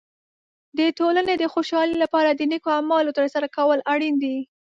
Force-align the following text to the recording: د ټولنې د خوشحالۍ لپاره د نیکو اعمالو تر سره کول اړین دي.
د 0.77 0.79
ټولنې 0.99 1.33
د 1.37 1.43
خوشحالۍ 1.53 1.95
لپاره 2.03 2.29
د 2.33 2.41
نیکو 2.51 2.69
اعمالو 2.77 3.15
تر 3.17 3.25
سره 3.33 3.47
کول 3.57 3.79
اړین 3.93 4.15
دي. 4.23 4.37